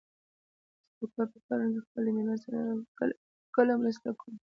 زه 0.99 1.03
د 1.07 1.09
کور 1.15 1.27
په 1.33 1.37
کارونو 1.47 1.79
کې 1.81 1.81
خپل 1.87 2.01
د 2.05 2.09
مېرمن 2.15 2.37
سره 2.43 2.57
کله 2.97 3.13
ناکله 3.19 3.73
مرسته 3.81 4.07
کوم. 4.19 4.35